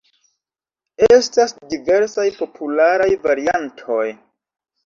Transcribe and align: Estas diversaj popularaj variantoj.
Estas 1.07 1.53
diversaj 1.73 2.25
popularaj 2.39 3.09
variantoj. 3.29 4.09